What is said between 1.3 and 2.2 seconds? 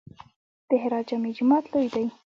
جومات لوی دی